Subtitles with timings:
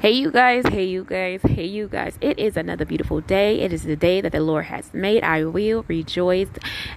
[0.00, 2.16] Hey, you guys, hey, you guys, hey, you guys.
[2.20, 3.58] It is another beautiful day.
[3.62, 5.24] It is the day that the Lord has made.
[5.24, 6.46] I will rejoice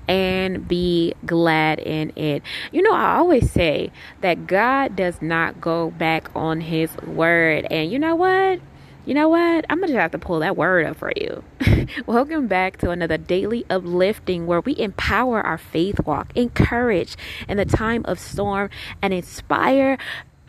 [0.07, 2.43] and be glad in it.
[2.71, 3.91] You know, I always say
[4.21, 7.65] that God does not go back on his word.
[7.71, 8.61] And you know what?
[9.03, 9.65] You know what?
[9.67, 11.43] I'm going to have to pull that word up for you.
[12.05, 17.17] Welcome back to another daily uplifting where we empower our faith walk, encourage
[17.49, 18.69] in the time of storm,
[19.01, 19.97] and inspire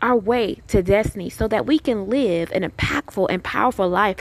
[0.03, 4.17] our way to destiny so that we can live an impactful and powerful life.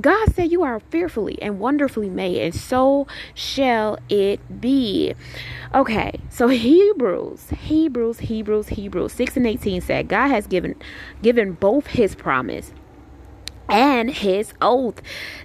[0.00, 5.14] God said, You are fearfully and wonderfully made, and so shall it be.
[5.74, 10.76] Okay, so Hebrews, Hebrews, Hebrews, Hebrews 6 and 18 said, God has given
[11.22, 12.72] given both his promise
[13.68, 15.00] and his oath.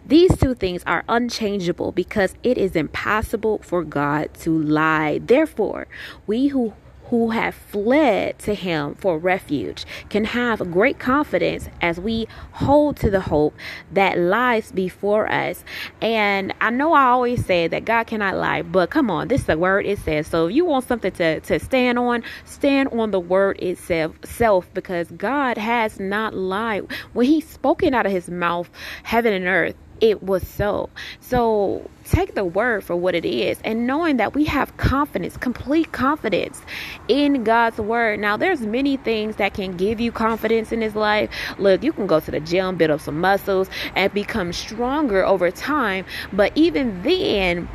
[0.06, 5.20] These two things are unchangeable because it is impossible for God to lie.
[5.24, 5.88] Therefore,
[6.28, 6.74] we who
[7.10, 13.10] who have fled to him for refuge can have great confidence as we hold to
[13.10, 13.56] the hope
[13.92, 15.64] that lies before us.
[16.02, 19.48] And I know I always say that God cannot lie, but come on, this is
[19.48, 20.28] the word it says.
[20.28, 24.72] So if you want something to, to stand on, stand on the word itself self
[24.74, 26.86] because God has not lied.
[27.14, 28.70] When he's spoken out of his mouth,
[29.04, 30.90] heaven and earth it was so.
[31.20, 35.92] So take the word for what it is and knowing that we have confidence, complete
[35.92, 36.62] confidence
[37.08, 38.20] in God's word.
[38.20, 41.30] Now there's many things that can give you confidence in this life.
[41.58, 45.52] Look, you can go to the gym, build up some muscles and become stronger over
[45.52, 47.68] time, but even then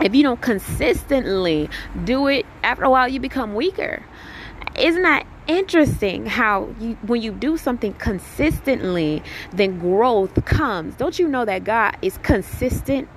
[0.00, 1.68] if you don't consistently
[2.04, 4.02] do it, after a while you become weaker.
[4.78, 10.94] Isn't that interesting how you when you do something consistently then growth comes?
[10.94, 13.08] Don't you know that god is consistent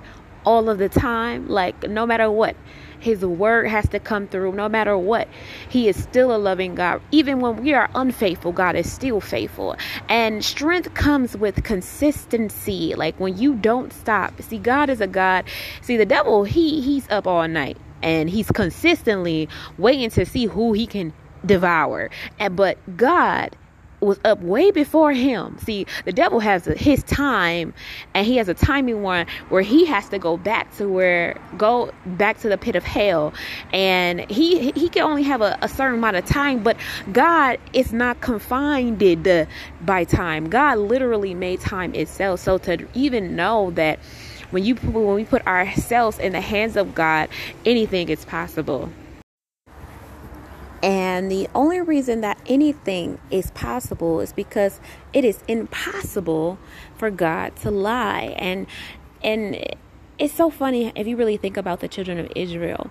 [0.44, 1.48] all of the time?
[1.48, 2.56] Like no matter what
[2.98, 5.28] his word has to come through no matter what
[5.68, 7.00] he is still a loving god.
[7.12, 9.76] Even when we are unfaithful god is still faithful.
[10.08, 12.96] And strength comes with consistency.
[12.96, 15.44] Like when you don't stop see god is a god
[15.80, 19.48] see the devil he he's up all night and he's consistently
[19.78, 21.12] waiting to see who he can
[21.44, 22.10] devour.
[22.38, 23.56] And but God
[24.02, 25.56] was up way before him.
[25.58, 27.72] See, the devil has his time,
[28.14, 31.92] and he has a timing one where he has to go back to where go
[32.04, 33.32] back to the pit of hell,
[33.72, 36.62] and he he can only have a, a certain amount of time.
[36.62, 36.76] But
[37.12, 38.98] God is not confined
[39.82, 40.50] by time.
[40.50, 42.40] God literally made time itself.
[42.40, 44.00] So to even know that
[44.50, 47.28] when you when we put ourselves in the hands of God,
[47.64, 48.90] anything is possible.
[51.12, 54.80] And the only reason that anything is possible is because
[55.12, 56.58] it is impossible
[56.96, 58.34] for God to lie.
[58.38, 58.66] And
[59.22, 59.62] and
[60.18, 62.90] it's so funny if you really think about the children of Israel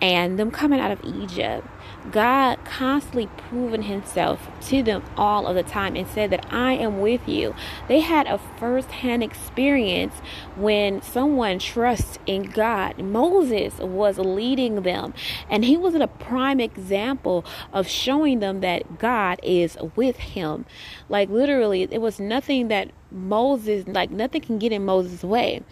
[0.00, 1.66] and them coming out of Egypt,
[2.10, 7.00] God constantly proven himself to them all of the time and said that I am
[7.00, 7.54] with you.
[7.88, 10.14] They had a first-hand experience
[10.56, 12.98] when someone trusts in God.
[12.98, 15.12] Moses was leading them
[15.50, 20.64] and he was a prime example of showing them that God is with him.
[21.08, 25.62] Like literally, it was nothing that Moses like nothing can get in Moses' way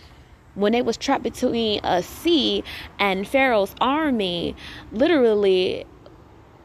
[0.57, 2.65] when they was trapped between a sea
[2.99, 4.57] and Pharaoh's army,
[4.91, 5.87] literally,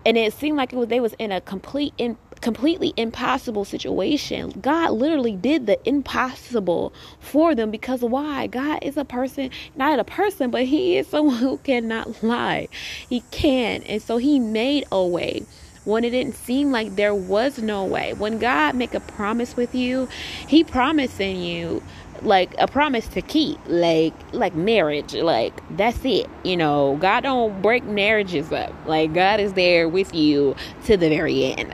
[0.06, 4.50] and it seemed like it was they was in a complete in, completely impossible situation.
[4.62, 8.48] God literally did the impossible for them because why?
[8.48, 12.68] God is a person, not a person, but he is someone who cannot lie.
[13.08, 13.84] He can.
[13.84, 15.46] And so he made a way
[15.84, 18.14] when it didn't seem like there was no way.
[18.14, 20.08] When God make a promise with you,
[20.48, 21.82] he promising you
[22.24, 26.98] like a promise to keep like like marriage like that's it you know?
[27.00, 28.74] God don't break marriages up.
[28.86, 30.56] Like god is there with you
[30.86, 31.74] to the very end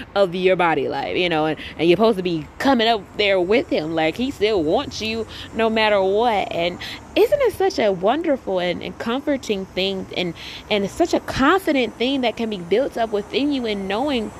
[0.14, 1.46] of your body life you know?
[1.46, 3.94] And, and you're supposed to be coming up there with him.
[3.94, 6.50] Like he still wants you no matter what.
[6.52, 6.78] And
[7.16, 10.34] isn't it such a wonderful and, and comforting thing and
[10.70, 14.30] and such a confident thing that can be built up within you in knowing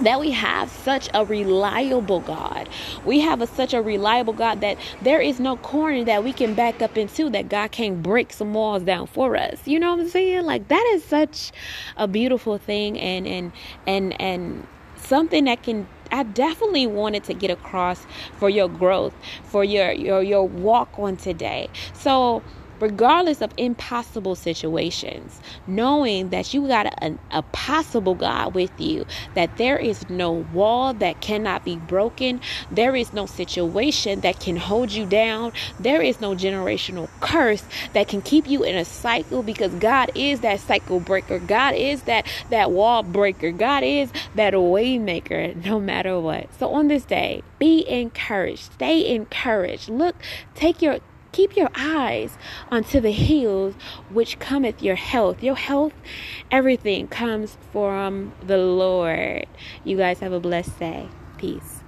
[0.00, 2.68] that we have such a reliable God.
[3.04, 6.54] We have a, such a reliable God that there is no corner that we can
[6.54, 9.66] back up into that God can't break some walls down for us.
[9.66, 10.44] You know what I'm saying?
[10.44, 11.52] Like that is such
[11.96, 13.52] a beautiful thing and and
[13.86, 14.66] and and
[14.96, 18.06] something that can I definitely wanted to get across
[18.38, 21.68] for your growth, for your your your walk on today.
[21.92, 22.42] So
[22.80, 29.04] regardless of impossible situations, knowing that you got a, a, possible God with you,
[29.34, 32.40] that there is no wall that cannot be broken,
[32.70, 38.08] there is no situation that can hold you down, there is no generational curse that
[38.08, 42.26] can keep you in a cycle because God is that cycle breaker, God is that
[42.50, 46.48] that wall breaker, God is that waymaker no matter what.
[46.58, 48.72] So on this day, be encouraged.
[48.74, 49.88] Stay encouraged.
[49.88, 50.16] Look,
[50.54, 50.98] take your
[51.32, 52.36] keep your eyes
[52.70, 53.74] unto the hills
[54.10, 55.42] which cometh your health.
[55.42, 55.92] Your health,
[56.50, 59.46] everything comes from the Lord.
[59.84, 61.08] You guys have a blessed day.
[61.36, 61.82] Peace.